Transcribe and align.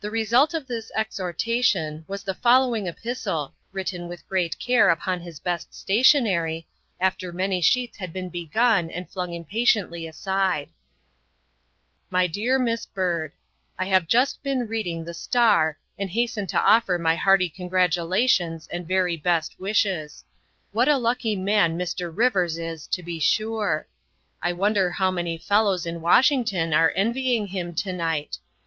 The 0.00 0.10
result 0.10 0.54
of 0.54 0.66
this 0.66 0.90
exhortation 0.96 2.06
was 2.08 2.22
the 2.22 2.32
following 2.32 2.86
epistle, 2.86 3.52
written 3.72 4.08
with 4.08 4.26
great 4.26 4.58
care 4.58 4.88
upon 4.88 5.20
his 5.20 5.38
best 5.38 5.74
stationery, 5.74 6.66
after 6.98 7.30
many 7.30 7.60
sheets 7.60 7.98
had 7.98 8.10
been 8.10 8.30
begun 8.30 8.90
and 8.90 9.06
flung 9.10 9.34
impatiently 9.34 10.06
aside:" 10.06 10.70
MY 12.10 12.26
DEAR 12.26 12.58
Miss 12.58 12.86
BYBD: 12.86 13.32
I 13.78 13.84
have 13.84 14.08
just 14.08 14.42
been 14.42 14.66
reading 14.66 15.04
the 15.04 15.12
Star 15.12 15.76
and 15.98 16.08
hasten 16.08 16.46
to 16.46 16.58
offer 16.62 16.96
my 16.98 17.14
hearty 17.14 17.50
congratulations 17.50 18.66
and 18.68 18.88
very 18.88 19.18
best 19.18 19.60
wishes. 19.60 20.24
What 20.72 20.88
a 20.88 20.96
lucky 20.96 21.36
man 21.36 21.78
Mr. 21.78 22.10
Rivers 22.10 22.56
is, 22.56 22.86
to 22.86 23.02
be 23.02 23.18
sure! 23.18 23.88
I 24.40 24.54
wonder 24.54 24.90
how 24.90 25.10
many 25.10 25.36
fellows 25.36 25.84
in 25.84 26.00
Washington 26.00 26.72
are 26.72 26.94
envying 26.96 27.48
him 27.48 27.74
to 27.74 27.92
night. 27.92 28.38